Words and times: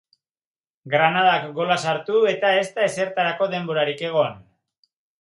Granadak 0.93 1.45
gola 1.59 1.77
sartu, 1.83 2.17
eta 2.33 2.57
ez 2.65 2.67
da 2.81 2.91
ezertarako 2.91 3.53
denborarik 3.55 4.07
egon. 4.13 4.39